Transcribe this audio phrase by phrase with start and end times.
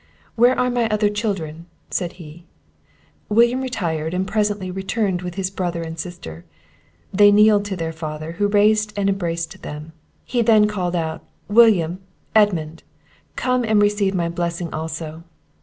[0.33, 2.45] "Where are my other children?" said he.
[3.29, 6.43] William retired, and presently returned with his brother and sister.
[7.13, 9.93] They kneeled to their father, who raised and embraced them.
[10.25, 11.99] He then called out, "William!
[12.33, 12.81] Edmund!
[13.35, 15.23] come and receive my blessing also."